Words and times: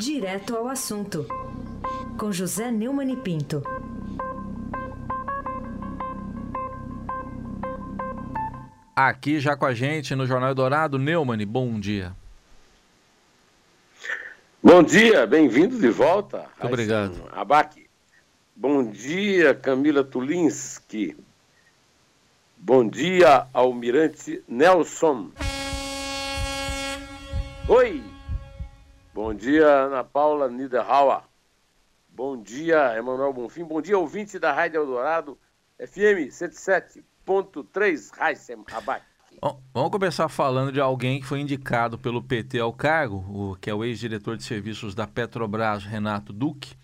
Direto 0.00 0.56
ao 0.56 0.66
assunto, 0.66 1.26
com 2.16 2.32
José 2.32 2.70
Neumann 2.70 3.12
e 3.12 3.16
Pinto. 3.16 3.62
Aqui 8.96 9.38
já 9.38 9.54
com 9.54 9.66
a 9.66 9.74
gente 9.74 10.14
no 10.14 10.26
Jornal 10.26 10.54
Dourado, 10.54 10.98
Neumann, 10.98 11.44
bom 11.44 11.78
dia. 11.78 12.16
Bom 14.62 14.82
dia, 14.82 15.26
bem-vindo 15.26 15.78
de 15.78 15.90
volta. 15.90 16.46
Muito 16.58 16.66
obrigado. 16.66 17.22
Abaque. 17.30 17.86
Bom 18.56 18.82
dia, 18.90 19.54
Camila 19.54 20.02
Tulinski. 20.02 21.14
Bom 22.56 22.88
dia, 22.88 23.46
Almirante 23.52 24.42
Nelson. 24.48 25.30
Oi. 27.68 28.09
Bom 29.30 29.36
dia, 29.36 29.64
Ana 29.64 30.02
Paula 30.02 30.50
Niederhauer. 30.50 31.22
Bom 32.08 32.42
dia, 32.42 32.98
Emanuel 32.98 33.32
Bonfim. 33.32 33.62
Bom 33.62 33.80
dia, 33.80 33.96
ouvinte 33.96 34.40
da 34.40 34.52
Rádio 34.52 34.78
Eldorado, 34.78 35.38
FM 35.78 36.26
107.3, 36.32 38.10
Raíssem 38.12 38.56
Abac. 38.72 39.04
Bom, 39.40 39.62
vamos 39.72 39.92
começar 39.92 40.28
falando 40.28 40.72
de 40.72 40.80
alguém 40.80 41.20
que 41.20 41.26
foi 41.28 41.38
indicado 41.38 41.96
pelo 41.96 42.20
PT 42.20 42.58
ao 42.58 42.72
cargo, 42.72 43.18
o, 43.28 43.54
que 43.54 43.70
é 43.70 43.74
o 43.74 43.84
ex-diretor 43.84 44.36
de 44.36 44.42
serviços 44.42 44.96
da 44.96 45.06
Petrobras, 45.06 45.84
Renato 45.84 46.32
Duque. 46.32 46.74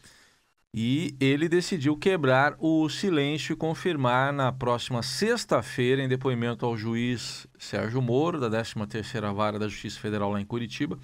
E 0.72 1.16
ele 1.18 1.48
decidiu 1.48 1.96
quebrar 1.96 2.54
o 2.60 2.88
silêncio 2.88 3.54
e 3.54 3.56
confirmar 3.56 4.32
na 4.32 4.52
próxima 4.52 5.02
sexta-feira, 5.02 6.00
em 6.00 6.06
depoimento 6.06 6.64
ao 6.64 6.76
juiz 6.76 7.48
Sérgio 7.58 8.00
Moro, 8.00 8.38
da 8.38 8.48
13ª 8.48 9.34
Vara 9.34 9.58
da 9.58 9.66
Justiça 9.66 9.98
Federal 9.98 10.30
lá 10.30 10.40
em 10.40 10.46
Curitiba, 10.46 10.96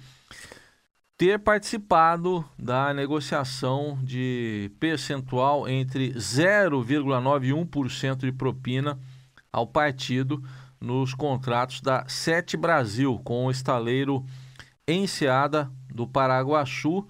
ter 1.17 1.39
participado 1.39 2.45
da 2.57 2.93
negociação 2.93 3.99
de 4.03 4.71
percentual 4.79 5.67
entre 5.67 6.13
0,91% 6.13 8.17
de 8.17 8.31
propina 8.31 8.97
ao 9.51 9.67
partido 9.67 10.41
nos 10.81 11.13
contratos 11.13 11.81
da 11.81 12.07
Sete 12.07 12.57
Brasil 12.57 13.21
com 13.23 13.45
o 13.45 13.51
estaleiro 13.51 14.25
Enseada 14.85 15.71
do 15.89 16.05
Paraguaçu, 16.05 17.07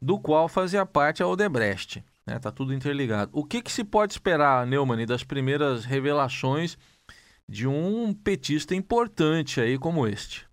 do 0.00 0.16
qual 0.18 0.48
fazia 0.48 0.86
parte 0.86 1.20
a 1.22 1.26
Odebrecht. 1.26 2.04
Né? 2.24 2.38
Tá 2.38 2.52
tudo 2.52 2.72
interligado. 2.72 3.32
O 3.32 3.42
que, 3.42 3.60
que 3.62 3.72
se 3.72 3.82
pode 3.82 4.12
esperar, 4.12 4.64
Neumann, 4.66 5.04
das 5.06 5.24
primeiras 5.24 5.84
revelações 5.84 6.78
de 7.48 7.66
um 7.66 8.14
petista 8.14 8.76
importante 8.76 9.60
aí 9.60 9.76
como 9.76 10.06
este? 10.06 10.45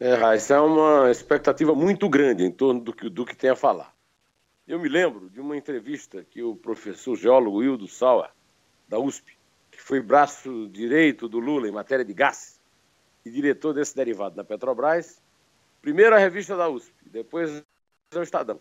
É, 0.00 0.14
Raíssa, 0.14 0.54
é 0.54 0.60
uma 0.60 1.10
expectativa 1.10 1.74
muito 1.74 2.08
grande 2.08 2.44
em 2.44 2.52
torno 2.52 2.80
do 2.80 2.92
que, 2.92 3.10
do 3.10 3.26
que 3.26 3.36
tem 3.36 3.50
a 3.50 3.56
falar. 3.56 3.92
Eu 4.66 4.78
me 4.78 4.88
lembro 4.88 5.28
de 5.28 5.40
uma 5.40 5.56
entrevista 5.56 6.24
que 6.30 6.40
o 6.40 6.54
professor 6.54 7.16
geólogo 7.16 7.64
Hildo 7.64 7.88
Sauer, 7.88 8.30
da 8.86 8.96
USP, 8.96 9.36
que 9.72 9.82
foi 9.82 10.00
braço 10.00 10.68
direito 10.68 11.28
do 11.28 11.40
Lula 11.40 11.66
em 11.66 11.72
matéria 11.72 12.04
de 12.04 12.14
gás 12.14 12.60
e 13.24 13.30
diretor 13.30 13.72
desse 13.72 13.96
derivado 13.96 14.36
da 14.36 14.44
Petrobras, 14.44 15.20
primeiro 15.82 16.14
a 16.14 16.18
revista 16.18 16.56
da 16.56 16.68
USP, 16.68 16.92
depois 17.06 17.64
o 18.14 18.22
Estadão. 18.22 18.60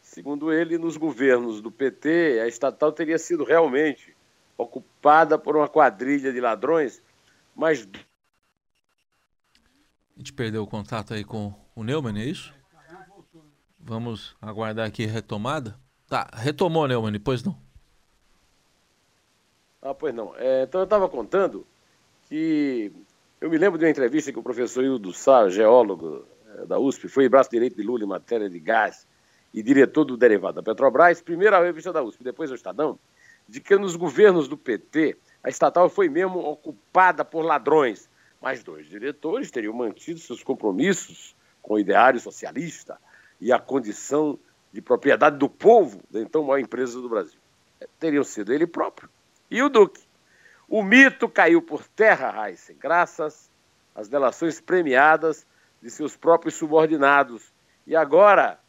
Segundo 0.00 0.50
ele, 0.50 0.78
nos 0.78 0.96
governos 0.96 1.60
do 1.60 1.70
PT, 1.70 2.40
a 2.42 2.46
estatal 2.46 2.92
teria 2.92 3.18
sido 3.18 3.44
realmente 3.44 4.16
ocupada 4.56 5.38
por 5.38 5.54
uma 5.54 5.68
quadrilha 5.68 6.32
de 6.32 6.40
ladrões, 6.40 7.02
mas 7.54 7.86
a 10.16 10.18
gente 10.18 10.32
perdeu 10.32 10.62
o 10.62 10.66
contato 10.66 11.12
aí 11.12 11.22
com 11.22 11.52
o 11.74 11.84
Neumann, 11.84 12.18
é 12.18 12.24
isso? 12.24 12.54
Vamos 13.78 14.34
aguardar 14.40 14.86
aqui 14.86 15.04
retomada. 15.04 15.78
Tá, 16.08 16.28
retomou, 16.32 16.88
Neumann, 16.88 17.20
pois 17.20 17.44
não? 17.44 17.56
Ah, 19.82 19.94
pois 19.94 20.14
não. 20.14 20.34
É, 20.36 20.62
então 20.62 20.80
eu 20.80 20.84
estava 20.84 21.08
contando 21.08 21.66
que 22.28 22.90
eu 23.40 23.50
me 23.50 23.58
lembro 23.58 23.78
de 23.78 23.84
uma 23.84 23.90
entrevista 23.90 24.32
que 24.32 24.38
o 24.38 24.42
professor 24.42 24.82
Hildo 24.82 25.12
Sá, 25.12 25.48
geólogo 25.50 26.24
é, 26.56 26.66
da 26.66 26.78
USP, 26.78 27.08
foi 27.08 27.28
braço 27.28 27.50
direito 27.50 27.76
de 27.76 27.82
Lula 27.82 28.04
em 28.04 28.08
matéria 28.08 28.48
de 28.48 28.58
gás 28.58 29.06
e 29.52 29.62
diretor 29.62 30.04
do 30.04 30.16
derivado 30.16 30.54
da 30.54 30.62
Petrobras, 30.62 31.20
primeiro 31.20 31.54
a 31.54 31.60
revista 31.60 31.92
da 31.92 32.02
USP, 32.02 32.24
depois 32.24 32.50
o 32.50 32.54
Estadão, 32.54 32.98
de 33.48 33.60
que 33.60 33.76
nos 33.76 33.94
governos 33.94 34.48
do 34.48 34.56
PT 34.56 35.16
a 35.42 35.48
estatal 35.48 35.88
foi 35.88 36.08
mesmo 36.08 36.40
ocupada 36.40 37.24
por 37.24 37.42
ladrões 37.42 38.08
mas 38.46 38.62
dois 38.62 38.86
diretores 38.86 39.50
teriam 39.50 39.74
mantido 39.74 40.20
seus 40.20 40.40
compromissos 40.40 41.34
com 41.60 41.74
o 41.74 41.78
ideário 41.80 42.20
socialista 42.20 42.96
e 43.40 43.52
a 43.52 43.58
condição 43.58 44.38
de 44.72 44.80
propriedade 44.80 45.36
do 45.36 45.48
povo 45.48 46.00
da 46.08 46.20
então 46.20 46.44
maior 46.44 46.60
empresa 46.60 47.00
do 47.00 47.08
Brasil. 47.08 47.40
Teriam 47.98 48.22
sido 48.22 48.52
ele 48.52 48.64
próprio 48.64 49.10
e 49.50 49.60
o 49.60 49.68
Duque. 49.68 50.00
O 50.68 50.80
mito 50.80 51.28
caiu 51.28 51.60
por 51.60 51.88
terra, 51.88 52.48
Heisen, 52.48 52.76
graças 52.78 53.50
às 53.92 54.06
delações 54.06 54.60
premiadas 54.60 55.44
de 55.82 55.90
seus 55.90 56.16
próprios 56.16 56.54
subordinados. 56.54 57.52
E 57.84 57.96
agora, 57.96 58.60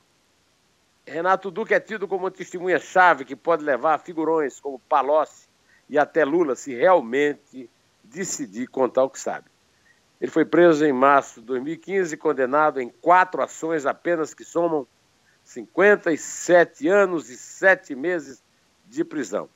Renato 1.06 1.52
Duque 1.52 1.76
é 1.76 1.80
tido 1.80 2.08
como 2.08 2.24
uma 2.24 2.32
testemunha-chave 2.32 3.26
que 3.26 3.36
pode 3.36 3.64
levar 3.64 3.94
a 3.94 4.00
figurões 4.00 4.60
como 4.60 4.80
Palocci 4.80 5.48
e 5.88 6.00
até 6.00 6.26
Lula 6.26 6.56
se 6.56 6.74
realmente 6.74 7.70
decidir 8.04 8.66
contar 8.66 9.04
o 9.04 9.10
que 9.12 9.20
sabe. 9.20 9.46
Ele 10.20 10.32
foi 10.32 10.46
preso 10.46 10.84
em 10.86 10.94
março 10.94 11.40
de 11.40 11.46
2015 11.48 12.14
e 12.14 12.18
condenado 12.18 12.82
em 12.82 12.90
quatro 12.90 13.42
ações 13.42 13.86
apenas 13.86 14.34
que 14.34 14.44
somam 14.44 14.88
57 15.44 16.88
anos 16.88 17.30
e 17.30 17.38
sete 17.38 17.96
meses 17.96 18.44
de 18.86 19.04
prisão. 19.04 19.48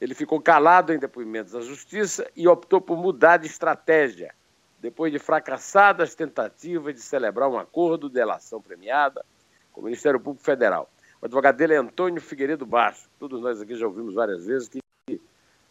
Ele 0.00 0.14
ficou 0.14 0.40
calado 0.40 0.92
em 0.92 0.98
depoimentos 0.98 1.54
à 1.54 1.60
justiça 1.60 2.28
e 2.34 2.48
optou 2.48 2.80
por 2.80 2.96
mudar 2.96 3.36
de 3.38 3.46
estratégia, 3.46 4.34
depois 4.80 5.12
de 5.12 5.18
fracassadas 5.18 6.14
tentativas 6.14 6.94
de 6.94 7.00
celebrar 7.00 7.48
um 7.48 7.58
acordo 7.58 8.08
de 8.08 8.14
delação 8.14 8.60
premiada 8.60 9.24
com 9.72 9.80
o 9.80 9.84
Ministério 9.84 10.20
Público 10.20 10.44
Federal. 10.44 10.90
O 11.20 11.26
advogado 11.26 11.56
dele 11.56 11.74
é 11.74 11.78
Antônio 11.78 12.20
Figueiredo 12.20 12.66
Baixo. 12.66 13.08
Todos 13.18 13.40
nós 13.40 13.60
aqui 13.60 13.74
já 13.74 13.86
ouvimos 13.86 14.14
várias 14.14 14.44
vezes 14.46 14.68
que 14.68 14.80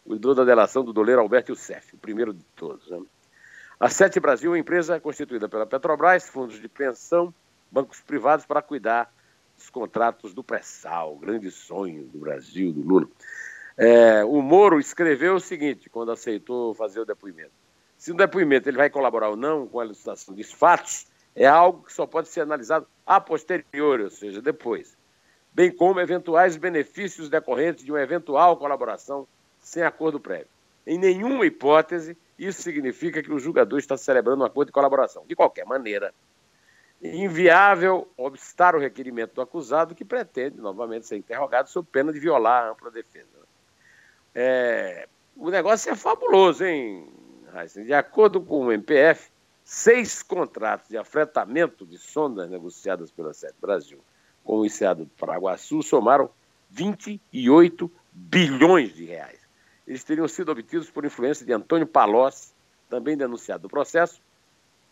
cuidou 0.04 0.34
da 0.34 0.44
delação 0.44 0.84
do 0.84 0.92
doleiro 0.92 1.20
Alberto 1.20 1.52
Youssef, 1.52 1.94
o 1.94 1.98
primeiro 1.98 2.32
de 2.32 2.42
todos. 2.56 2.88
Né? 2.90 3.00
A 3.78 3.90
Sete 3.90 4.18
Brasil 4.18 4.50
é 4.50 4.54
uma 4.54 4.58
empresa 4.58 4.98
constituída 4.98 5.50
pela 5.50 5.66
Petrobras, 5.66 6.26
fundos 6.26 6.58
de 6.58 6.66
pensão, 6.66 7.32
bancos 7.70 8.00
privados 8.00 8.46
para 8.46 8.62
cuidar 8.62 9.12
dos 9.54 9.68
contratos 9.68 10.32
do 10.32 10.42
pré-sal, 10.42 11.14
grande 11.16 11.50
sonho 11.50 12.04
do 12.04 12.18
Brasil, 12.18 12.72
do 12.72 12.80
Lula. 12.80 13.06
É, 13.76 14.24
o 14.24 14.40
Moro 14.40 14.80
escreveu 14.80 15.34
o 15.34 15.40
seguinte, 15.40 15.90
quando 15.90 16.10
aceitou 16.10 16.72
fazer 16.72 17.00
o 17.00 17.04
depoimento. 17.04 17.52
Se 17.98 18.12
no 18.12 18.16
depoimento 18.16 18.66
ele 18.66 18.78
vai 18.78 18.88
colaborar 18.88 19.28
ou 19.28 19.36
não 19.36 19.66
com 19.66 19.78
a 19.78 19.84
elucidação 19.84 20.34
dos 20.34 20.50
fatos, 20.50 21.06
é 21.34 21.46
algo 21.46 21.82
que 21.82 21.92
só 21.92 22.06
pode 22.06 22.28
ser 22.28 22.40
analisado 22.40 22.86
a 23.04 23.20
posteriori, 23.20 24.04
ou 24.04 24.10
seja, 24.10 24.40
depois. 24.40 24.96
Bem 25.52 25.70
como 25.70 26.00
eventuais 26.00 26.56
benefícios 26.56 27.28
decorrentes 27.28 27.84
de 27.84 27.92
uma 27.92 28.00
eventual 28.00 28.56
colaboração 28.56 29.28
sem 29.60 29.82
acordo 29.82 30.18
prévio. 30.18 30.48
Em 30.86 30.96
nenhuma 30.96 31.44
hipótese 31.44 32.16
isso 32.38 32.62
significa 32.62 33.22
que 33.22 33.32
o 33.32 33.38
julgador 33.38 33.78
está 33.78 33.96
celebrando 33.96 34.42
um 34.42 34.46
acordo 34.46 34.68
de 34.68 34.72
colaboração. 34.72 35.24
De 35.26 35.34
qualquer 35.34 35.64
maneira, 35.64 36.12
inviável 37.02 38.08
obstar 38.16 38.74
o 38.74 38.78
requerimento 38.78 39.34
do 39.34 39.40
acusado 39.40 39.94
que 39.94 40.04
pretende 40.04 40.58
novamente 40.58 41.06
ser 41.06 41.16
interrogado 41.16 41.68
sob 41.68 41.88
pena 41.90 42.12
de 42.12 42.20
violar 42.20 42.64
a 42.64 42.70
ampla 42.70 42.90
defesa. 42.90 43.28
É, 44.34 45.08
o 45.34 45.50
negócio 45.50 45.90
é 45.90 45.96
fabuloso, 45.96 46.64
hein? 46.64 47.08
De 47.86 47.94
acordo 47.94 48.40
com 48.40 48.66
o 48.66 48.72
MPF, 48.72 49.30
seis 49.64 50.22
contratos 50.22 50.90
de 50.90 50.98
afretamento 50.98 51.86
de 51.86 51.96
sondas 51.96 52.50
negociadas 52.50 53.10
pela 53.10 53.32
Sete 53.32 53.56
Brasil 53.58 53.98
com 54.44 54.58
o 54.58 54.66
Enseado 54.66 55.04
do 55.04 55.10
Paraguaçu 55.16 55.82
somaram 55.82 56.28
28 56.70 57.90
bilhões 58.12 58.94
de 58.94 59.06
reais 59.06 59.45
eles 59.86 60.02
teriam 60.02 60.26
sido 60.26 60.50
obtidos 60.50 60.90
por 60.90 61.04
influência 61.04 61.46
de 61.46 61.52
Antônio 61.52 61.86
Palocci, 61.86 62.52
também 62.88 63.16
denunciado 63.16 63.64
no 63.64 63.68
processo, 63.68 64.20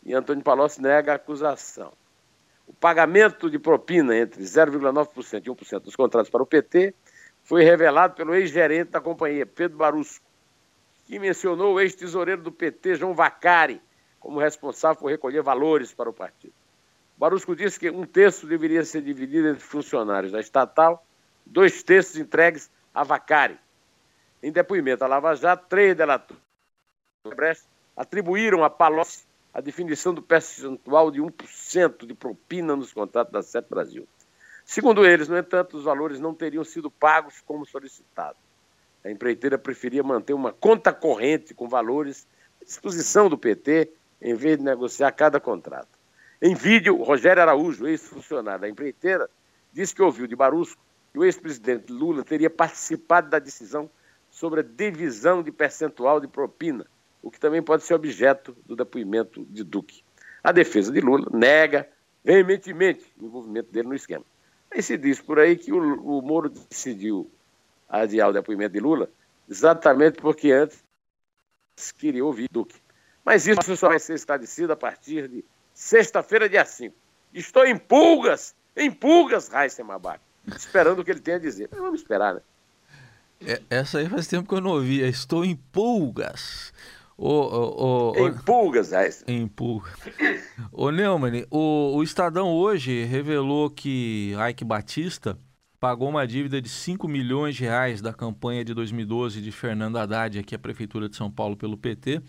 e 0.04 0.14
Antônio 0.14 0.44
Palocci 0.44 0.80
nega 0.80 1.12
a 1.12 1.16
acusação. 1.16 1.92
O 2.66 2.72
pagamento 2.72 3.50
de 3.50 3.58
propina 3.58 4.16
entre 4.16 4.42
0,9% 4.42 5.46
e 5.46 5.50
1% 5.50 5.80
dos 5.80 5.96
contratos 5.96 6.30
para 6.30 6.42
o 6.42 6.46
PT 6.46 6.94
foi 7.42 7.62
revelado 7.62 8.14
pelo 8.14 8.34
ex-gerente 8.34 8.90
da 8.90 9.00
companhia, 9.00 9.44
Pedro 9.44 9.76
Barusco, 9.76 10.24
que 11.06 11.18
mencionou 11.18 11.74
o 11.74 11.80
ex-tesoureiro 11.80 12.42
do 12.42 12.50
PT, 12.50 12.96
João 12.96 13.14
Vacari, 13.14 13.80
como 14.18 14.38
responsável 14.38 14.98
por 14.98 15.10
recolher 15.10 15.42
valores 15.42 15.92
para 15.92 16.08
o 16.08 16.12
partido. 16.12 16.54
Barusco 17.18 17.54
disse 17.54 17.78
que 17.78 17.90
um 17.90 18.06
terço 18.06 18.46
deveria 18.46 18.84
ser 18.84 19.02
dividido 19.02 19.48
entre 19.48 19.62
funcionários 19.62 20.32
da 20.32 20.40
estatal, 20.40 21.04
dois 21.44 21.82
terços 21.82 22.16
entregues 22.16 22.70
a 22.94 23.04
Vacari, 23.04 23.58
em 24.44 24.52
depoimento 24.52 25.02
à 25.02 25.06
Lava 25.06 25.34
Jato, 25.34 25.64
três 25.70 25.96
delatores 25.96 26.36
atribuíram 27.96 28.62
a 28.62 28.68
Palocci 28.68 29.24
a 29.54 29.60
definição 29.60 30.12
do 30.12 30.20
percentual 30.20 31.10
de 31.10 31.18
1% 31.18 32.04
de 32.04 32.12
propina 32.12 32.76
nos 32.76 32.92
contratos 32.92 33.32
da 33.32 33.42
Sete 33.42 33.70
Brasil. 33.70 34.06
Segundo 34.66 35.06
eles, 35.06 35.28
no 35.28 35.38
entanto, 35.38 35.78
os 35.78 35.84
valores 35.84 36.20
não 36.20 36.34
teriam 36.34 36.62
sido 36.62 36.90
pagos 36.90 37.40
como 37.46 37.64
solicitado. 37.64 38.36
A 39.02 39.10
empreiteira 39.10 39.56
preferia 39.56 40.02
manter 40.02 40.34
uma 40.34 40.52
conta 40.52 40.92
corrente 40.92 41.54
com 41.54 41.66
valores 41.66 42.26
à 42.60 42.64
disposição 42.66 43.30
do 43.30 43.38
PT, 43.38 43.90
em 44.20 44.34
vez 44.34 44.58
de 44.58 44.64
negociar 44.64 45.12
cada 45.12 45.40
contrato. 45.40 45.88
Em 46.42 46.54
vídeo, 46.54 47.02
Rogério 47.02 47.40
Araújo, 47.40 47.86
ex-funcionário 47.86 48.60
da 48.60 48.68
empreiteira, 48.68 49.30
disse 49.72 49.94
que 49.94 50.02
ouviu 50.02 50.26
de 50.26 50.36
Barusco 50.36 50.82
que 51.12 51.18
o 51.18 51.24
ex-presidente 51.24 51.90
Lula 51.90 52.22
teria 52.22 52.50
participado 52.50 53.30
da 53.30 53.38
decisão 53.38 53.88
sobre 54.34 54.60
a 54.60 54.64
divisão 54.64 55.44
de 55.44 55.52
percentual 55.52 56.20
de 56.20 56.26
propina, 56.26 56.84
o 57.22 57.30
que 57.30 57.38
também 57.38 57.62
pode 57.62 57.84
ser 57.84 57.94
objeto 57.94 58.54
do 58.66 58.74
depoimento 58.74 59.46
de 59.48 59.62
Duque. 59.62 60.02
A 60.42 60.50
defesa 60.50 60.90
de 60.90 61.00
Lula 61.00 61.28
nega 61.32 61.88
veementemente 62.24 63.14
o 63.16 63.26
envolvimento 63.26 63.70
dele 63.70 63.86
no 63.86 63.94
esquema. 63.94 64.24
Aí 64.72 64.82
se 64.82 64.98
diz 64.98 65.20
por 65.20 65.38
aí 65.38 65.56
que 65.56 65.72
o, 65.72 65.78
o 65.78 66.20
Moro 66.20 66.48
decidiu 66.48 67.30
adiar 67.88 68.28
o 68.30 68.32
depoimento 68.32 68.72
de 68.72 68.80
Lula 68.80 69.08
exatamente 69.48 70.20
porque 70.20 70.50
antes 70.50 70.82
queria 71.96 72.24
ouvir 72.24 72.48
Duque. 72.50 72.82
Mas 73.24 73.46
isso 73.46 73.76
só 73.76 73.88
vai 73.88 74.00
ser 74.00 74.14
esclarecido 74.14 74.72
a 74.72 74.76
partir 74.76 75.28
de 75.28 75.44
sexta-feira, 75.72 76.48
dia 76.48 76.64
5. 76.64 76.94
Estou 77.32 77.64
em 77.64 77.78
pulgas, 77.78 78.52
em 78.76 78.90
pulgas, 78.90 79.46
Raíssa 79.46 79.84
Mabac, 79.84 80.20
esperando 80.56 80.98
o 80.98 81.04
que 81.04 81.12
ele 81.12 81.20
tem 81.20 81.34
a 81.34 81.38
dizer. 81.38 81.68
Mas 81.70 81.80
vamos 81.80 82.00
esperar, 82.00 82.34
né? 82.34 82.40
É, 83.46 83.62
essa 83.70 83.98
aí 83.98 84.08
faz 84.08 84.26
tempo 84.26 84.48
que 84.48 84.54
eu 84.54 84.60
não 84.60 84.72
ouvi. 84.72 85.00
Estou 85.00 85.44
em 85.44 85.54
pulgas. 85.54 86.72
O, 87.16 87.28
o, 87.28 88.12
o, 88.12 88.28
em 88.28 88.34
pulgas, 88.38 88.90
Raíssa. 88.90 89.24
Em 89.28 89.46
pulgas. 89.46 89.94
Ô, 90.72 90.90
Neumann, 90.90 91.46
o, 91.50 91.96
o 91.96 92.02
Estadão 92.02 92.52
hoje 92.52 93.04
revelou 93.04 93.70
que 93.70 94.32
Ike 94.50 94.64
Batista 94.64 95.38
pagou 95.78 96.08
uma 96.08 96.26
dívida 96.26 96.60
de 96.60 96.68
5 96.68 97.06
milhões 97.06 97.54
de 97.54 97.64
reais 97.64 98.00
da 98.00 98.12
campanha 98.12 98.64
de 98.64 98.72
2012 98.72 99.40
de 99.40 99.52
Fernando 99.52 99.98
Haddad, 99.98 100.38
aqui 100.38 100.54
a 100.54 100.58
Prefeitura 100.58 101.08
de 101.08 101.14
São 101.14 101.30
Paulo, 101.30 101.56
pelo 101.56 101.76
PT, 101.76 102.22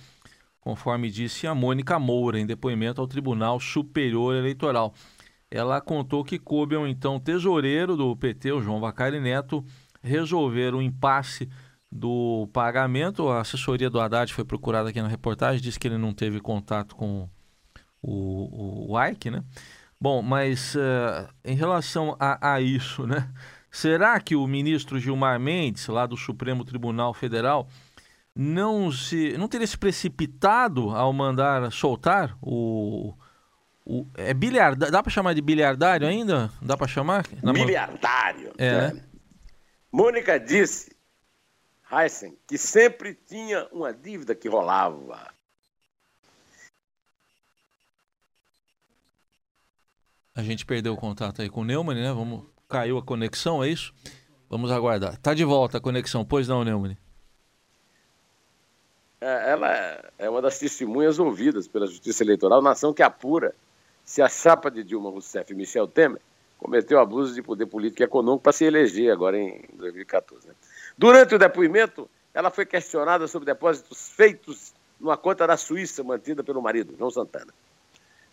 conforme 0.59 1.09
disse 1.09 1.47
a 1.47 1.55
Mônica 1.55 1.97
Moura, 1.97 2.37
em 2.37 2.45
depoimento 2.45 2.99
ao 2.99 3.07
Tribunal 3.07 3.59
Superior 3.59 4.35
Eleitoral. 4.35 4.93
Ela 5.49 5.79
contou 5.79 6.23
que 6.23 6.37
coube 6.37 6.75
ao 6.75 6.85
então 6.85 7.19
tesoureiro 7.19 7.95
do 7.95 8.15
PT, 8.15 8.51
o 8.51 8.61
João 8.61 8.81
Vacari 8.81 9.21
Neto, 9.21 9.63
resolver 10.05 10.73
o 10.73 10.81
impasse 10.81 11.49
do 11.91 12.47
pagamento. 12.53 13.29
A 13.29 13.41
assessoria 13.41 13.89
do 13.89 13.99
Haddad 13.99 14.33
foi 14.33 14.43
procurada 14.43 14.89
aqui 14.89 15.01
na 15.01 15.07
reportagem, 15.07 15.61
disse 15.61 15.79
que 15.79 15.87
ele 15.87 15.97
não 15.97 16.13
teve 16.13 16.39
contato 16.39 16.95
com 16.95 17.29
o, 18.01 18.91
o 18.93 19.05
Ike, 19.05 19.31
né? 19.31 19.43
Bom, 19.99 20.21
mas 20.21 20.75
uh, 20.75 21.27
em 21.43 21.55
relação 21.55 22.15
a, 22.19 22.53
a, 22.53 22.61
isso, 22.61 23.07
né? 23.07 23.29
Será 23.71 24.19
que 24.19 24.35
o 24.35 24.47
ministro 24.47 24.99
Gilmar 24.99 25.39
Mendes, 25.39 25.87
lá 25.87 26.05
do 26.05 26.15
Supremo 26.15 26.63
Tribunal 26.63 27.13
Federal, 27.13 27.67
não 28.35 28.91
se 28.91 29.37
não 29.37 29.47
teria 29.47 29.67
se 29.67 29.77
precipitado 29.77 30.91
ao 30.91 31.11
mandar 31.11 31.71
soltar 31.71 32.37
o, 32.41 33.13
o 33.85 34.05
é 34.15 34.33
biliardário, 34.33 34.91
dá 34.91 35.01
para 35.01 35.11
chamar 35.11 35.33
de 35.33 35.41
biliardário 35.41 36.07
ainda? 36.07 36.51
Dá 36.61 36.77
para 36.77 36.87
chamar? 36.87 37.25
Biliardário. 37.53 38.51
É, 38.57 38.93
né? 38.93 39.01
Mônica 39.95 40.37
disse, 40.37 40.93
Heisen, 41.89 42.37
que 42.45 42.57
sempre 42.57 43.13
tinha 43.13 43.65
uma 43.71 43.93
dívida 43.93 44.35
que 44.35 44.49
rolava. 44.49 45.33
A 50.35 50.43
gente 50.43 50.65
perdeu 50.65 50.91
o 50.91 50.97
contato 50.97 51.41
aí 51.41 51.49
com 51.49 51.61
o 51.61 51.63
Neumann, 51.63 51.95
né? 51.95 52.11
Vamos... 52.11 52.43
Caiu 52.67 52.97
a 52.97 53.01
conexão, 53.01 53.63
é 53.63 53.69
isso? 53.69 53.93
Vamos 54.49 54.69
aguardar. 54.69 55.17
Tá 55.17 55.33
de 55.33 55.45
volta 55.45 55.77
a 55.77 55.81
conexão, 55.81 56.25
pois 56.25 56.45
não, 56.45 56.65
Neumann? 56.65 56.97
É, 59.21 59.51
ela 59.51 60.11
é 60.19 60.29
uma 60.29 60.41
das 60.41 60.59
testemunhas 60.59 61.19
ouvidas 61.19 61.69
pela 61.69 61.87
Justiça 61.87 62.21
Eleitoral, 62.21 62.61
nação 62.61 62.93
que 62.93 63.01
apura 63.01 63.55
se 64.03 64.21
a 64.21 64.27
chapa 64.27 64.69
de 64.69 64.83
Dilma 64.83 65.09
Rousseff 65.09 65.53
e 65.53 65.55
Michel 65.55 65.87
Temer 65.87 66.21
cometeu 66.65 66.99
abuso 66.99 67.35
de 67.35 67.43
poder 67.43 67.67
político 67.67 68.01
e 68.01 68.05
econômico 68.05 68.41
para 68.41 68.51
se 68.51 68.65
eleger 68.65 69.11
agora 69.11 69.37
em 69.37 69.63
2014. 69.73 70.47
Né? 70.47 70.55
Durante 70.97 71.35
o 71.35 71.37
depoimento, 71.37 72.09
ela 72.33 72.49
foi 72.49 72.65
questionada 72.65 73.27
sobre 73.27 73.45
depósitos 73.45 74.09
feitos 74.09 74.73
numa 74.99 75.15
conta 75.15 75.45
da 75.45 75.57
Suíça 75.57 76.03
mantida 76.03 76.43
pelo 76.43 76.63
marido, 76.63 76.95
João 76.97 77.11
Santana. 77.11 77.53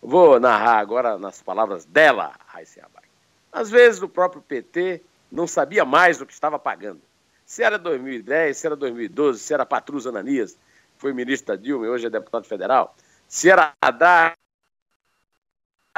Vou 0.01 0.39
narrar 0.39 0.79
agora 0.79 1.15
nas 1.19 1.43
palavras 1.43 1.85
dela, 1.85 2.33
Raíssa 2.47 2.79
Abai. 2.79 3.03
Às 3.51 3.69
vezes 3.69 4.01
o 4.01 4.09
próprio 4.09 4.41
PT 4.41 5.03
não 5.31 5.45
sabia 5.45 5.85
mais 5.85 6.19
o 6.19 6.25
que 6.25 6.33
estava 6.33 6.57
pagando. 6.57 7.01
Se 7.45 7.61
era 7.61 7.77
2010, 7.77 8.57
se 8.57 8.65
era 8.65 8.75
2012, 8.75 9.39
se 9.39 9.53
era 9.53 9.63
Patrus 9.63 10.07
Ananias, 10.07 10.57
foi 10.97 11.13
ministro 11.13 11.55
da 11.55 11.61
Dilma 11.61 11.85
e 11.85 11.89
hoje 11.89 12.07
é 12.07 12.09
deputado 12.09 12.47
federal, 12.47 12.95
se 13.27 13.51
era 13.51 13.73
Haddad, 13.79 14.35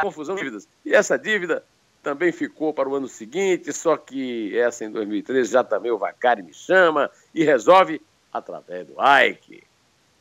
confusão 0.01 0.35
de 0.35 0.41
dívidas. 0.41 0.67
E 0.83 0.93
essa 0.93 1.17
dívida 1.17 1.63
também 2.05 2.31
ficou 2.31 2.71
para 2.71 2.87
o 2.87 2.93
ano 2.93 3.07
seguinte, 3.07 3.73
só 3.73 3.97
que 3.97 4.55
essa 4.55 4.85
em 4.85 4.91
2013 4.91 5.51
já 5.51 5.63
também 5.63 5.91
o 5.91 5.97
Vacari 5.97 6.43
me 6.43 6.53
chama 6.53 7.09
e 7.33 7.43
resolve 7.43 7.99
através 8.31 8.85
do 8.85 8.95
Ike. 9.01 9.63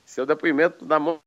Seu 0.03 0.25
depoimento 0.25 0.87
da 0.87 0.99
mão. 0.99 1.21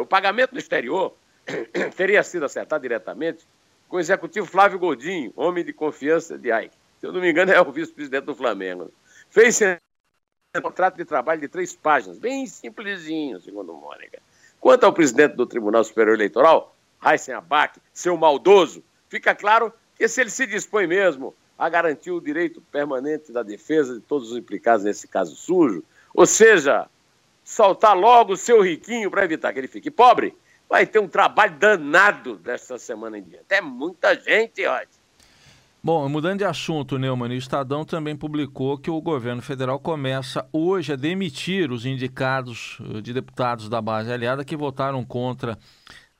O 0.00 0.04
pagamento 0.04 0.50
no 0.50 0.58
exterior 0.58 1.14
teria 1.96 2.24
sido 2.24 2.44
acertado 2.44 2.82
diretamente 2.82 3.46
com 3.88 3.98
o 3.98 4.00
executivo 4.00 4.48
Flávio 4.48 4.80
Godinho, 4.80 5.32
homem 5.36 5.64
de 5.64 5.72
confiança 5.72 6.36
de 6.36 6.50
Ike. 6.50 6.76
Se 6.98 7.06
eu 7.06 7.12
não 7.12 7.20
me 7.20 7.30
engano, 7.30 7.52
é 7.52 7.60
o 7.60 7.70
vice-presidente 7.70 8.24
do 8.24 8.34
Flamengo. 8.34 8.90
Fez 9.30 9.60
um 9.62 10.60
contrato 10.60 10.96
de 10.96 11.04
trabalho 11.04 11.40
de 11.40 11.46
três 11.46 11.72
páginas, 11.72 12.18
bem 12.18 12.48
simplesinho, 12.48 13.40
segundo 13.40 13.72
Mônica. 13.74 14.20
Quanto 14.58 14.82
ao 14.82 14.92
presidente 14.92 15.36
do 15.36 15.46
Tribunal 15.46 15.84
Superior 15.84 16.16
Eleitoral, 16.16 16.74
Raíssen 16.98 17.34
Abac, 17.34 17.80
seu 17.92 18.16
maldoso, 18.16 18.82
fica 19.12 19.34
claro 19.34 19.70
que 19.94 20.08
se 20.08 20.22
ele 20.22 20.30
se 20.30 20.46
dispõe 20.46 20.86
mesmo 20.86 21.34
a 21.58 21.68
garantir 21.68 22.10
o 22.10 22.18
direito 22.18 22.62
permanente 22.72 23.30
da 23.30 23.42
defesa 23.42 23.94
de 23.94 24.00
todos 24.00 24.32
os 24.32 24.38
implicados 24.38 24.86
nesse 24.86 25.06
caso 25.06 25.36
sujo, 25.36 25.84
ou 26.14 26.24
seja, 26.24 26.88
soltar 27.44 27.94
logo 27.94 28.32
o 28.32 28.36
seu 28.38 28.62
riquinho 28.62 29.10
para 29.10 29.22
evitar 29.22 29.52
que 29.52 29.58
ele 29.58 29.68
fique 29.68 29.90
pobre, 29.90 30.34
vai 30.66 30.86
ter 30.86 30.98
um 30.98 31.06
trabalho 31.06 31.58
danado 31.58 32.36
desta 32.36 32.78
semana 32.78 33.18
em 33.18 33.22
diante. 33.22 33.44
É 33.50 33.60
muita 33.60 34.18
gente, 34.18 34.66
Rod. 34.66 34.88
Bom, 35.84 36.08
mudando 36.08 36.38
de 36.38 36.44
assunto, 36.44 36.96
Neumann, 36.96 37.32
o 37.32 37.34
Estadão 37.34 37.84
também 37.84 38.16
publicou 38.16 38.78
que 38.78 38.88
o 38.88 39.00
governo 39.00 39.42
federal 39.42 39.78
começa 39.78 40.48
hoje 40.52 40.92
a 40.92 40.96
demitir 40.96 41.70
os 41.70 41.84
indicados 41.84 42.78
eh, 42.80 43.00
de 43.00 43.12
deputados 43.12 43.68
da 43.68 43.82
base 43.82 44.10
aliada 44.10 44.44
que 44.44 44.56
votaram 44.56 45.04
contra 45.04 45.58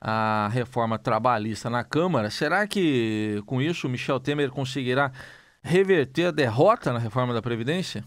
a 0.05 0.49
reforma 0.51 0.99
trabalhista 0.99 1.69
na 1.69 1.81
Câmara. 1.81 2.29
Será 2.29 2.67
que 2.67 3.41
com 3.45 3.61
isso 3.61 3.87
Michel 3.87 4.19
Temer 4.19 4.51
conseguirá 4.51 5.13
reverter 5.61 6.25
a 6.25 6.31
derrota 6.31 6.91
na 6.91 6.99
reforma 6.99 7.33
da 7.33 7.41
Previdência? 7.41 8.03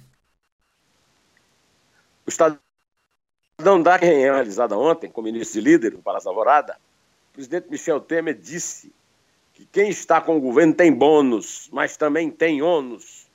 O 2.26 2.28
Estadão 2.28 2.60
dá 3.82 3.96
reunião 3.96 4.34
realizada 4.34 4.76
ontem 4.76 5.10
com 5.10 5.22
o 5.22 5.24
ministro 5.24 5.58
de 5.58 5.66
líder 5.66 5.92
do 5.92 5.98
Palácio 5.98 6.28
Alvorada, 6.28 6.76
o 7.30 7.32
presidente 7.32 7.70
Michel 7.70 8.00
Temer 8.00 8.34
disse 8.34 8.92
que 9.54 9.64
quem 9.64 9.88
está 9.88 10.20
com 10.20 10.36
o 10.36 10.40
governo 10.40 10.74
tem 10.74 10.92
bônus, 10.92 11.70
mas 11.72 11.96
também 11.96 12.30
tem 12.30 12.60
ônus. 12.60 13.26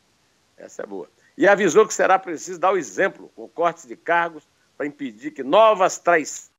Essa 0.55 0.83
é 0.83 0.85
boa. 0.85 1.09
E 1.35 1.47
avisou 1.47 1.87
que 1.87 1.93
será 1.95 2.19
preciso 2.19 2.59
dar 2.59 2.73
o 2.73 2.77
exemplo 2.77 3.31
com 3.35 3.47
cortes 3.47 3.87
de 3.87 3.95
cargos 3.95 4.43
para 4.77 4.85
impedir 4.85 5.31
que 5.31 5.41
novas 5.41 5.97
traições 5.97 6.50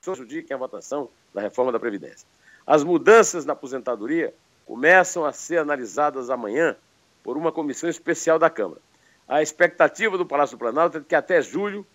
prejudiquem 0.00 0.54
a 0.54 0.58
votação 0.58 1.08
da 1.34 1.40
reforma 1.40 1.72
da 1.72 1.78
Previdência. 1.78 2.26
As 2.66 2.84
mudanças 2.84 3.44
na 3.44 3.52
aposentadoria 3.52 4.34
começam 4.66 5.24
a 5.24 5.32
ser 5.32 5.58
analisadas 5.58 6.30
amanhã 6.30 6.76
por 7.22 7.36
uma 7.36 7.50
comissão 7.50 7.88
especial 7.88 8.38
da 8.38 8.50
Câmara. 8.50 8.80
A 9.26 9.42
expectativa 9.42 10.16
do 10.16 10.26
Palácio 10.26 10.56
do 10.56 10.60
Planalto 10.60 10.98
é 10.98 11.00
que 11.00 11.14
até 11.14 11.40
julho 11.42 11.86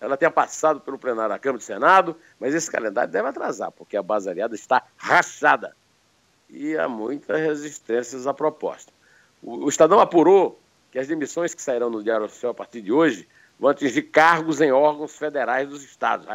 ela 0.00 0.16
tenha 0.16 0.30
passado 0.30 0.80
pelo 0.80 0.98
plenário 0.98 1.30
da 1.30 1.38
Câmara 1.38 1.58
do 1.58 1.64
Senado, 1.64 2.16
mas 2.38 2.54
esse 2.54 2.70
calendário 2.70 3.12
deve 3.12 3.28
atrasar, 3.28 3.70
porque 3.70 3.96
a 3.96 4.02
base 4.02 4.30
aliada 4.30 4.54
está 4.54 4.82
rachada 4.96 5.76
e 6.48 6.76
há 6.76 6.88
muitas 6.88 7.38
resistências 7.38 8.26
à 8.26 8.32
proposta. 8.32 8.92
O, 9.42 9.66
o 9.66 9.68
Estadão 9.68 10.00
apurou 10.00 10.58
que 10.90 10.98
as 10.98 11.06
demissões 11.06 11.54
que 11.54 11.62
sairão 11.62 11.90
no 11.90 12.02
Diário 12.02 12.26
Oficial 12.26 12.52
a 12.52 12.54
partir 12.54 12.80
de 12.80 12.90
hoje 12.90 13.28
vão 13.58 13.70
atingir 13.70 14.02
cargos 14.04 14.60
em 14.60 14.72
órgãos 14.72 15.16
federais 15.16 15.68
dos 15.68 15.84
estados. 15.84 16.26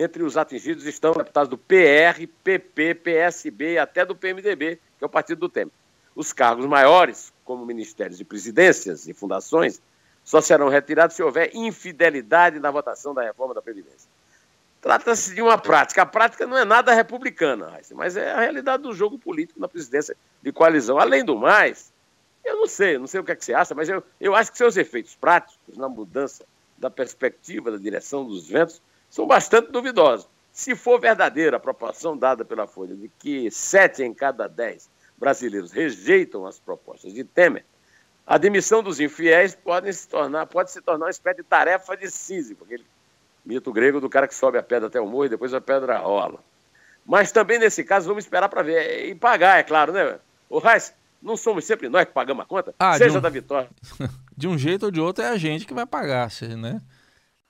Entre 0.00 0.22
os 0.22 0.38
atingidos 0.38 0.86
estão 0.86 1.12
deputados 1.12 1.50
do 1.50 1.58
PR, 1.58 2.26
PP, 2.42 2.94
PSB 2.94 3.74
e 3.74 3.78
até 3.78 4.02
do 4.02 4.16
PMDB, 4.16 4.76
que 4.96 5.04
é 5.04 5.06
o 5.06 5.10
partido 5.10 5.40
do 5.40 5.48
Temer. 5.50 5.74
Os 6.16 6.32
cargos 6.32 6.64
maiores, 6.64 7.30
como 7.44 7.66
ministérios 7.66 8.16
de 8.16 8.24
presidências 8.24 9.06
e 9.06 9.12
fundações, 9.12 9.78
só 10.24 10.40
serão 10.40 10.70
retirados 10.70 11.14
se 11.14 11.22
houver 11.22 11.50
infidelidade 11.54 12.58
na 12.58 12.70
votação 12.70 13.12
da 13.12 13.22
reforma 13.22 13.52
da 13.52 13.60
Previdência. 13.60 14.08
Trata-se 14.80 15.34
de 15.34 15.42
uma 15.42 15.58
prática. 15.58 16.00
A 16.00 16.06
prática 16.06 16.46
não 16.46 16.56
é 16.56 16.64
nada 16.64 16.94
republicana, 16.94 17.78
mas 17.92 18.16
é 18.16 18.32
a 18.32 18.40
realidade 18.40 18.82
do 18.82 18.94
jogo 18.94 19.18
político 19.18 19.60
na 19.60 19.68
presidência 19.68 20.16
de 20.42 20.50
coalizão. 20.50 20.98
Além 20.98 21.22
do 21.22 21.36
mais, 21.36 21.92
eu 22.42 22.56
não 22.56 22.66
sei, 22.66 22.96
não 22.96 23.06
sei 23.06 23.20
o 23.20 23.24
que, 23.24 23.32
é 23.32 23.36
que 23.36 23.44
você 23.44 23.52
acha, 23.52 23.74
mas 23.74 23.86
eu, 23.86 24.02
eu 24.18 24.34
acho 24.34 24.50
que 24.50 24.56
seus 24.56 24.78
efeitos 24.78 25.14
práticos 25.14 25.76
na 25.76 25.90
mudança 25.90 26.42
da 26.78 26.88
perspectiva, 26.88 27.70
da 27.70 27.76
direção 27.76 28.24
dos 28.24 28.48
ventos, 28.48 28.80
são 29.10 29.26
bastante 29.26 29.72
duvidosos. 29.72 30.28
Se 30.52 30.74
for 30.74 31.00
verdadeira 31.00 31.56
a 31.56 31.60
proporção 31.60 32.16
dada 32.16 32.44
pela 32.44 32.66
Folha 32.66 32.94
de 32.94 33.10
que 33.18 33.50
sete 33.50 34.02
em 34.02 34.14
cada 34.14 34.48
dez 34.48 34.88
brasileiros 35.18 35.72
rejeitam 35.72 36.46
as 36.46 36.58
propostas 36.58 37.12
de 37.12 37.24
Temer, 37.24 37.64
a 38.26 38.38
demissão 38.38 38.82
dos 38.82 39.00
infiéis 39.00 39.54
pode 39.54 39.92
se 39.92 40.08
tornar, 40.08 40.46
pode 40.46 40.70
se 40.70 40.80
tornar 40.80 41.06
uma 41.06 41.10
espécie 41.10 41.38
de 41.38 41.42
tarefa 41.42 41.96
de 41.96 42.10
Sísifo, 42.10 42.64
aquele 42.64 42.86
mito 43.44 43.72
grego 43.72 44.00
do 44.00 44.08
cara 44.08 44.28
que 44.28 44.34
sobe 44.34 44.56
a 44.58 44.62
pedra 44.62 44.86
até 44.86 45.00
o 45.00 45.06
morro 45.06 45.26
e 45.26 45.30
depois 45.30 45.52
a 45.52 45.60
pedra 45.60 45.98
rola. 45.98 46.38
Mas 47.04 47.32
também 47.32 47.58
nesse 47.58 47.82
caso 47.82 48.06
vamos 48.06 48.24
esperar 48.24 48.48
para 48.48 48.62
ver 48.62 49.08
e 49.08 49.14
pagar, 49.14 49.58
é 49.58 49.62
claro, 49.62 49.92
né? 49.92 50.18
O 50.48 50.58
Raiz, 50.58 50.94
não 51.20 51.36
somos 51.36 51.64
sempre 51.64 51.88
nós 51.88 52.04
que 52.04 52.12
pagamos 52.12 52.44
a 52.44 52.46
conta, 52.46 52.74
ah, 52.78 52.96
seja 52.96 53.18
um... 53.18 53.20
da 53.20 53.28
vitória. 53.28 53.68
de 54.36 54.46
um 54.46 54.56
jeito 54.56 54.86
ou 54.86 54.92
de 54.92 55.00
outro 55.00 55.24
é 55.24 55.28
a 55.28 55.36
gente 55.36 55.66
que 55.66 55.74
vai 55.74 55.86
pagar, 55.86 56.30
né? 56.56 56.80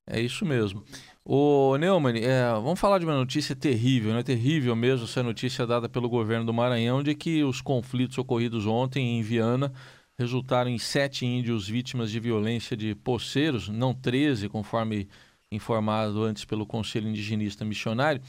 É 0.06 0.18
isso 0.18 0.44
mesmo. 0.44 0.84
Ô 1.24 1.76
Neumann, 1.76 2.18
é, 2.18 2.50
vamos 2.54 2.80
falar 2.80 2.98
de 2.98 3.04
uma 3.04 3.14
notícia 3.14 3.54
terrível, 3.54 4.12
né? 4.14 4.22
Terrível 4.22 4.74
mesmo 4.74 5.04
essa 5.04 5.22
notícia 5.22 5.66
dada 5.66 5.88
pelo 5.88 6.08
governo 6.08 6.46
do 6.46 6.52
Maranhão 6.52 7.02
de 7.02 7.14
que 7.14 7.44
os 7.44 7.60
conflitos 7.60 8.16
ocorridos 8.18 8.66
ontem 8.66 9.18
em 9.18 9.22
Viana 9.22 9.72
resultaram 10.18 10.70
em 10.70 10.78
sete 10.78 11.26
índios 11.26 11.68
vítimas 11.68 12.10
de 12.10 12.18
violência 12.18 12.76
de 12.76 12.94
poceiros, 12.94 13.68
não 13.68 13.94
13, 13.94 14.48
conforme 14.48 15.08
informado 15.52 16.22
antes 16.22 16.44
pelo 16.44 16.66
Conselho 16.66 17.08
Indigenista 17.08 17.64
Missionário. 17.64 18.22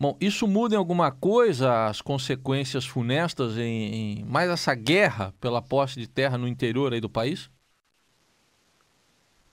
Bom, 0.00 0.16
isso 0.20 0.48
muda 0.48 0.74
em 0.74 0.78
alguma 0.78 1.12
coisa 1.12 1.86
as 1.86 2.00
consequências 2.00 2.84
funestas 2.84 3.56
em, 3.56 4.20
em 4.20 4.24
mais 4.24 4.50
essa 4.50 4.74
guerra 4.74 5.34
pela 5.40 5.62
posse 5.62 6.00
de 6.00 6.08
terra 6.08 6.36
no 6.38 6.48
interior 6.48 6.92
aí 6.92 7.00
do 7.00 7.10
país? 7.10 7.50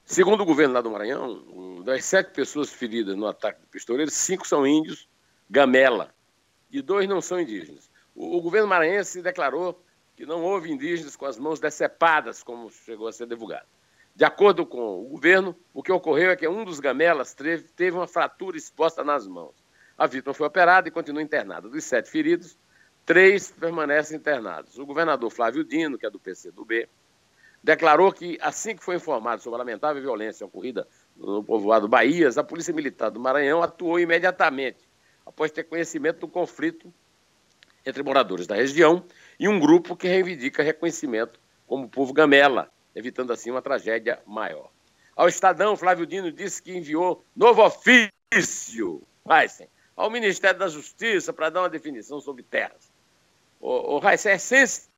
Segundo 0.03 0.41
o 0.41 0.45
governo 0.45 0.73
lá 0.73 0.81
do 0.81 0.89
Maranhão, 0.89 1.43
das 1.83 2.05
sete 2.05 2.31
pessoas 2.31 2.71
feridas 2.71 3.15
no 3.15 3.27
ataque 3.27 3.61
do 3.61 3.67
pistoleiro, 3.67 4.11
cinco 4.11 4.47
são 4.47 4.65
índios, 4.65 5.07
gamela, 5.49 6.13
e 6.71 6.81
dois 6.81 7.07
não 7.07 7.21
são 7.21 7.39
indígenas. 7.39 7.89
O, 8.15 8.37
o 8.37 8.41
governo 8.41 8.67
maranhense 8.67 9.21
declarou 9.21 9.83
que 10.15 10.25
não 10.25 10.43
houve 10.43 10.71
indígenas 10.71 11.15
com 11.15 11.25
as 11.25 11.37
mãos 11.39 11.59
decepadas, 11.59 12.43
como 12.43 12.69
chegou 12.69 13.07
a 13.07 13.11
ser 13.11 13.27
divulgado. 13.27 13.65
De 14.15 14.25
acordo 14.25 14.65
com 14.65 14.99
o 15.01 15.05
governo, 15.05 15.55
o 15.73 15.81
que 15.81 15.91
ocorreu 15.91 16.31
é 16.31 16.35
que 16.35 16.47
um 16.47 16.65
dos 16.65 16.79
gamelas 16.79 17.33
teve, 17.33 17.69
teve 17.69 17.95
uma 17.95 18.07
fratura 18.07 18.57
exposta 18.57 19.03
nas 19.03 19.25
mãos. 19.25 19.55
A 19.97 20.05
vítima 20.07 20.33
foi 20.33 20.45
operada 20.45 20.87
e 20.87 20.91
continua 20.91 21.21
internada. 21.21 21.69
Dos 21.69 21.85
sete 21.85 22.09
feridos, 22.09 22.57
três 23.05 23.49
permanecem 23.49 24.17
internados. 24.17 24.77
O 24.77 24.85
governador 24.85 25.29
Flávio 25.29 25.63
Dino, 25.63 25.97
que 25.97 26.05
é 26.05 26.09
do 26.09 26.19
PCdoB, 26.19 26.89
declarou 27.63 28.11
que, 28.11 28.37
assim 28.41 28.75
que 28.75 28.83
foi 28.83 28.95
informado 28.95 29.41
sobre 29.41 29.55
a 29.55 29.59
lamentável 29.59 30.01
violência 30.01 30.45
ocorrida 30.45 30.87
no 31.19 31.43
povoado 31.43 31.87
Bahias, 31.87 32.37
a 32.37 32.43
Polícia 32.43 32.73
Militar 32.73 33.11
do 33.11 33.19
Maranhão 33.19 33.61
atuou 33.61 33.99
imediatamente, 33.99 34.79
após 35.25 35.51
ter 35.51 35.63
conhecimento 35.65 36.19
do 36.21 36.27
conflito 36.27 36.91
entre 37.85 38.01
moradores 38.01 38.47
da 38.47 38.55
região 38.55 39.03
e 39.39 39.47
um 39.47 39.59
grupo 39.59 39.95
que 39.95 40.07
reivindica 40.07 40.63
reconhecimento 40.63 41.39
como 41.67 41.89
povo 41.89 42.13
gamela, 42.13 42.71
evitando 42.95 43.31
assim 43.31 43.51
uma 43.51 43.61
tragédia 43.61 44.19
maior. 44.25 44.71
Ao 45.15 45.27
Estadão, 45.27 45.75
Flávio 45.75 46.05
Dino 46.05 46.31
disse 46.31 46.61
que 46.61 46.75
enviou 46.75 47.23
novo 47.35 47.63
ofício, 47.63 49.01
Heisen, 49.29 49.67
ao 49.95 50.09
Ministério 50.09 50.57
da 50.57 50.67
Justiça 50.67 51.33
para 51.33 51.49
dar 51.49 51.61
uma 51.61 51.69
definição 51.69 52.21
sobre 52.21 52.43
terras. 52.43 52.89
O, 53.59 53.97
o 53.97 54.07
é 54.07 54.15
essência 54.15 54.89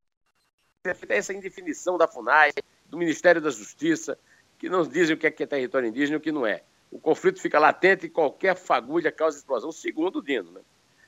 essa 1.10 1.34
indefinição 1.34 1.98
da 1.98 2.08
FUNAI, 2.08 2.52
do 2.88 2.98
Ministério 2.98 3.40
da 3.40 3.50
Justiça, 3.50 4.18
que 4.62 4.70
não 4.70 4.84
dizem 4.84 5.16
o 5.16 5.18
que 5.18 5.26
é, 5.26 5.32
que 5.32 5.42
é 5.42 5.48
território 5.48 5.90
indígena 5.90 6.14
e 6.14 6.18
o 6.18 6.22
que 6.22 6.32
não 6.32 6.46
é. 6.46 6.62
O 6.92 7.00
conflito 7.00 7.42
fica 7.42 7.58
latente 7.58 8.06
e 8.06 8.10
qualquer 8.10 8.56
fagulha 8.56 9.12
causa 9.12 9.40
explosão, 9.40 9.72
segundo 9.72 10.20
o 10.20 10.22
Dino. 10.22 10.52
Né? 10.52 10.62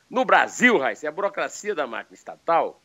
No 0.10 0.26
Brasil, 0.26 0.76
Raíssa, 0.80 1.08
a 1.08 1.12
burocracia 1.12 1.76
da 1.76 1.86
máquina 1.86 2.16
estatal 2.16 2.82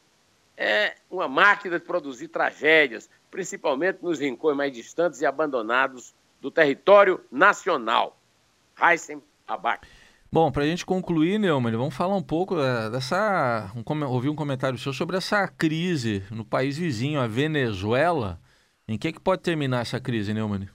é 0.59 0.95
uma 1.11 1.27
máquina 1.27 1.79
de 1.79 1.87
produzir 1.87 2.29
tragédias, 2.29 3.09
principalmente 3.31 4.01
nos 4.03 4.21
rincões 4.21 4.55
mais 4.55 4.71
distantes 4.71 5.23
e 5.23 5.27
abandonados 5.27 6.15
do 6.39 6.51
território 6.51 7.19
nacional. 7.33 8.21
Heisen 8.79 9.23
Abac. 9.47 9.89
Bom, 10.31 10.53
para 10.53 10.65
a 10.65 10.67
gente 10.67 10.85
concluir, 10.85 11.39
Neumann, 11.39 11.79
vamos 11.79 11.95
falar 11.95 12.15
um 12.15 12.23
pouco 12.23 12.61
é, 12.61 12.91
dessa. 12.91 13.73
Um, 13.75 14.05
ouvir 14.05 14.29
um 14.29 14.37
comentário 14.37 14.79
seu 14.79 14.93
sobre 14.93 15.17
essa 15.17 15.49
crise 15.49 16.23
no 16.31 16.45
país 16.45 16.77
vizinho, 16.77 17.19
a 17.19 17.27
Venezuela. 17.27 18.39
Em 18.89 18.97
que, 18.97 19.09
é 19.09 19.13
que 19.13 19.21
pode 19.21 19.43
terminar 19.43 19.83
essa 19.83 20.01
crise, 20.01 20.33
Neumann? 20.33 20.67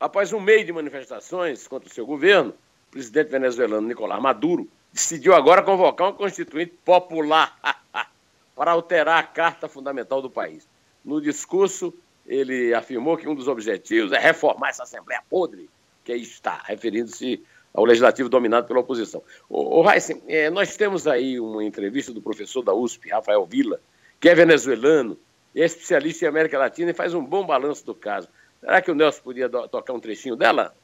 Após 0.00 0.32
um 0.32 0.40
mês 0.40 0.66
de 0.66 0.72
manifestações 0.72 1.68
contra 1.68 1.88
o 1.88 1.92
seu 1.92 2.04
governo, 2.04 2.52
o 2.88 2.90
presidente 2.90 3.30
venezuelano 3.30 3.86
Nicolás 3.86 4.20
Maduro 4.20 4.68
decidiu 4.92 5.34
agora 5.34 5.62
convocar 5.62 6.08
um 6.08 6.12
constituinte 6.12 6.74
popular 6.84 7.56
para 8.56 8.72
alterar 8.72 9.18
a 9.18 9.22
Carta 9.22 9.68
Fundamental 9.68 10.20
do 10.20 10.28
país. 10.28 10.66
No 11.04 11.20
discurso, 11.20 11.94
ele 12.26 12.74
afirmou 12.74 13.16
que 13.16 13.28
um 13.28 13.34
dos 13.34 13.46
objetivos 13.46 14.10
é 14.10 14.18
reformar 14.18 14.70
essa 14.70 14.82
Assembleia 14.82 15.22
podre 15.30 15.70
que 16.06 16.12
aí 16.12 16.22
está, 16.22 16.62
referindo-se 16.64 17.42
ao 17.74 17.84
legislativo 17.84 18.28
dominado 18.28 18.66
pela 18.66 18.80
oposição. 18.80 19.22
O 19.48 19.88
Heisen, 19.90 20.22
é, 20.28 20.48
nós 20.48 20.76
temos 20.76 21.06
aí 21.06 21.38
uma 21.38 21.64
entrevista 21.64 22.12
do 22.12 22.22
professor 22.22 22.62
da 22.62 22.72
USP, 22.72 23.10
Rafael 23.10 23.44
Vila, 23.44 23.80
que 24.20 24.28
é 24.28 24.34
venezuelano, 24.34 25.18
é 25.62 25.64
especialista 25.64 26.24
em 26.24 26.28
América 26.28 26.58
Latina 26.58 26.90
e 26.90 26.94
faz 26.94 27.14
um 27.14 27.24
bom 27.24 27.46
balanço 27.46 27.84
do 27.84 27.94
caso. 27.94 28.28
Será 28.60 28.82
que 28.82 28.90
o 28.90 28.94
Nelson 28.94 29.22
podia 29.22 29.48
tocar 29.48 29.92
um 29.92 30.00
trechinho 30.00 30.36
dela? 30.36 30.74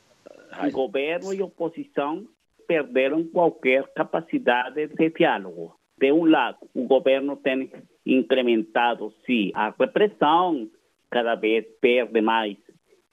O 0.66 0.70
governo 0.70 1.32
e 1.32 1.42
oposição 1.42 2.26
perderam 2.66 3.24
qualquer 3.24 3.86
capacidade 3.94 4.86
de 4.86 5.10
diálogo. 5.10 5.74
De 5.98 6.12
um 6.12 6.24
lado, 6.24 6.58
o 6.74 6.84
governo 6.84 7.36
tem 7.36 7.70
incrementado, 8.04 9.12
sim, 9.26 9.52
a 9.54 9.74
repressão, 9.78 10.68
cada 11.10 11.34
vez 11.34 11.64
perde 11.80 12.20
mais 12.20 12.56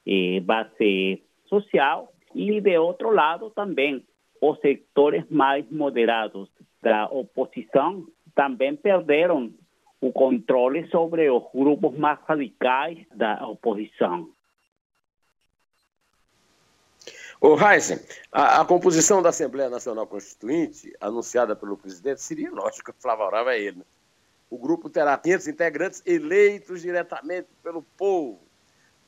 eh, 0.06 0.40
base 0.40 1.22
social, 1.46 2.12
e, 2.34 2.60
de 2.60 2.78
outro 2.78 3.10
lado, 3.10 3.50
também 3.50 4.04
os 4.40 4.58
setores 4.60 5.24
mais 5.28 5.68
moderados 5.70 6.48
da 6.82 7.06
oposição 7.06 8.06
também 8.34 8.74
perderam 8.74 9.52
o 10.00 10.12
controle 10.12 10.88
sobre 10.88 11.30
os 11.30 11.44
grupos 11.54 11.96
mais 11.98 12.18
radicais 12.26 12.98
da 13.14 13.46
oposição. 13.46 14.30
O 17.40 17.56
Heisen, 17.56 17.98
a, 18.30 18.60
a, 18.60 18.64
composição 18.64 19.22
da 19.22 19.30
Assembleia 19.30 19.70
Nacional 19.70 20.06
Constituinte, 20.06 20.92
anunciada 21.00 21.56
pelo 21.56 21.76
presidente, 21.76 22.20
seria 22.20 22.50
lógico 22.50 22.92
favorável 22.98 23.52
a 23.52 23.56
ele. 23.56 23.78
Né? 23.78 23.84
O 24.50 24.58
grupo 24.58 24.90
terá 24.90 25.16
500 25.16 25.48
integrantes 25.48 26.02
eleitos 26.04 26.82
diretamente 26.82 27.48
pelo 27.62 27.82
povo 27.96 28.40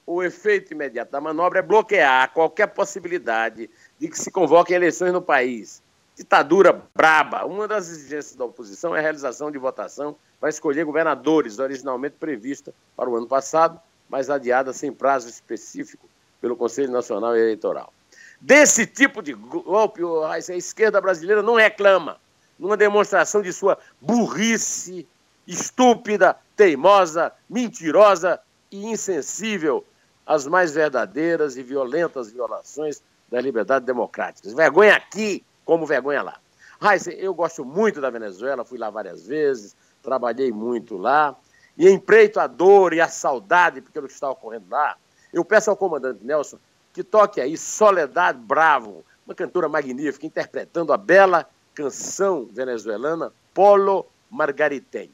o 0.06 0.22
efeito 0.22 0.72
imediato 0.72 1.12
da 1.12 1.20
manobra 1.20 1.60
é 1.60 1.62
bloquear 1.62 2.32
qualquer 2.32 2.66
possibilidade 2.68 3.70
de 3.98 4.08
que 4.08 4.18
se 4.18 4.30
convoquem 4.30 4.76
eleições 4.76 5.12
no 5.12 5.22
país. 5.22 5.81
Ditadura 6.16 6.82
braba. 6.94 7.44
Uma 7.46 7.66
das 7.66 7.88
exigências 7.88 8.36
da 8.36 8.44
oposição 8.44 8.94
é 8.94 8.98
a 8.98 9.02
realização 9.02 9.50
de 9.50 9.58
votação 9.58 10.16
para 10.38 10.50
escolher 10.50 10.84
governadores, 10.84 11.58
originalmente 11.58 12.16
prevista 12.18 12.74
para 12.96 13.08
o 13.08 13.16
ano 13.16 13.26
passado, 13.26 13.80
mas 14.08 14.28
adiada 14.28 14.72
sem 14.72 14.92
prazo 14.92 15.28
específico 15.28 16.08
pelo 16.40 16.56
Conselho 16.56 16.92
Nacional 16.92 17.36
Eleitoral. 17.36 17.92
Desse 18.40 18.86
tipo 18.86 19.22
de 19.22 19.32
golpe, 19.32 20.02
a 20.28 20.38
esquerda 20.56 21.00
brasileira 21.00 21.42
não 21.42 21.54
reclama, 21.54 22.18
numa 22.58 22.76
demonstração 22.76 23.40
de 23.40 23.52
sua 23.52 23.78
burrice 24.00 25.06
estúpida, 25.46 26.36
teimosa, 26.56 27.32
mentirosa 27.48 28.40
e 28.70 28.86
insensível 28.86 29.84
as 30.26 30.46
mais 30.46 30.72
verdadeiras 30.72 31.56
e 31.56 31.62
violentas 31.62 32.30
violações 32.30 33.02
das 33.30 33.42
liberdades 33.42 33.86
democráticas. 33.86 34.52
Vergonha 34.52 34.94
aqui, 34.94 35.44
como 35.64 35.86
vergonha 35.86 36.22
lá. 36.22 36.36
Raíssa, 36.80 37.12
eu 37.12 37.32
gosto 37.32 37.64
muito 37.64 38.00
da 38.00 38.10
Venezuela, 38.10 38.64
fui 38.64 38.78
lá 38.78 38.90
várias 38.90 39.26
vezes, 39.26 39.76
trabalhei 40.02 40.52
muito 40.52 40.96
lá, 40.96 41.36
e 41.76 41.88
empreito 41.88 42.40
a 42.40 42.46
dor 42.46 42.92
e 42.92 43.00
a 43.00 43.08
saudade 43.08 43.80
pelo 43.80 44.06
que 44.06 44.14
está 44.14 44.30
ocorrendo 44.30 44.66
lá. 44.70 44.96
Eu 45.32 45.44
peço 45.44 45.70
ao 45.70 45.76
comandante 45.76 46.24
Nelson 46.24 46.58
que 46.92 47.02
toque 47.02 47.40
aí 47.40 47.56
Soledad 47.56 48.36
Bravo, 48.36 49.04
uma 49.24 49.34
cantora 49.34 49.68
magnífica, 49.68 50.26
interpretando 50.26 50.92
a 50.92 50.96
bela 50.96 51.48
canção 51.74 52.46
venezuelana 52.52 53.32
Polo 53.54 54.06
Margaritenho 54.30 55.12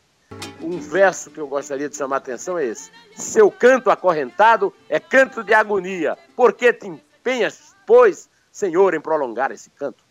um 0.63 0.79
verso 0.79 1.31
que 1.31 1.41
eu 1.41 1.47
gostaria 1.47 1.89
de 1.89 1.97
chamar 1.97 2.17
a 2.17 2.19
atenção 2.19 2.59
é 2.59 2.67
esse. 2.67 2.91
Seu 3.17 3.51
canto 3.51 3.91
acorrentado 3.91 4.73
é 4.89 5.01
canto 5.01 5.43
de 5.43 5.55
agonia, 5.55 6.17
porque 6.37 6.73
te 6.73 6.87
empenhas, 6.87 7.75
pois, 7.87 8.29
senhor, 8.53 8.95
em 8.95 9.01
prolongar 9.01 9.51
esse 9.51 9.71
canto. 9.71 10.05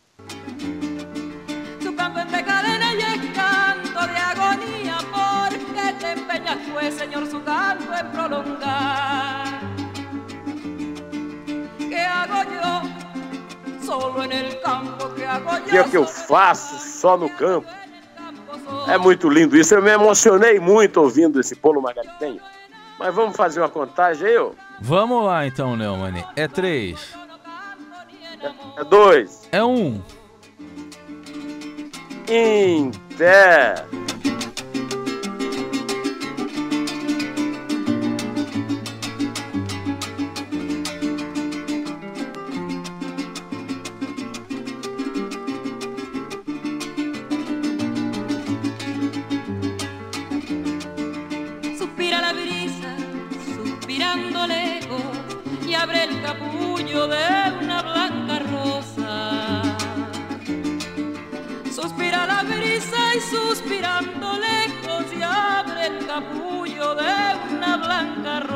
Hago 14.21 15.51
yo? 15.51 15.65
O 15.65 15.69
que 15.69 15.77
é 15.77 15.83
que 15.83 15.97
eu 15.97 16.05
faço 16.05 16.77
só 16.99 17.17
no 17.17 17.29
campo? 17.29 17.67
É 18.87 18.97
muito 18.97 19.29
lindo 19.29 19.55
isso. 19.55 19.73
Eu 19.73 19.81
me 19.81 19.91
emocionei 19.91 20.59
muito 20.59 20.99
ouvindo 21.01 21.39
esse 21.39 21.55
Polo 21.55 21.81
Margaritenho. 21.81 22.41
Mas 22.99 23.13
vamos 23.13 23.35
fazer 23.35 23.59
uma 23.61 23.69
contagem 23.69 24.27
aí, 24.27 24.37
ô? 24.37 24.53
Vamos 24.81 25.25
lá 25.25 25.45
então, 25.45 25.75
Neumann. 25.75 26.23
É 26.35 26.47
três. 26.47 27.13
É 28.77 28.83
dois. 28.83 29.47
É 29.51 29.63
um. 29.63 30.01
Inter. 32.27 33.85
De 66.97 67.55
una 67.55 67.77
blanca. 67.77 68.46